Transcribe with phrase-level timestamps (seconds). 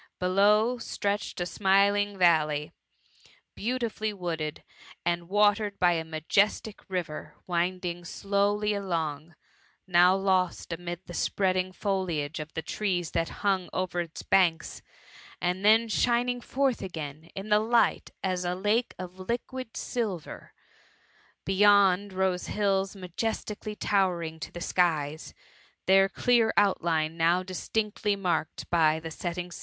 [0.17, 2.71] Below, stretched a smiling valley,
[3.55, 4.63] beau tifully wooded,
[5.05, 9.33] and watered by a majestic river winding dowly alo»g;
[9.85, 14.81] now lost amidst the spreading foliage of the trees that hung «ver its banks,
[15.39, 20.51] and then twining iforth dgdni in the light as a lake of liquid silver.
[21.45, 25.31] Beymid, rofie iiiUi majestically towering to the skiei^^
[25.85, 29.51] their c^bar outline now dietkctly ttiarked by the setthg TH|i MUMMY.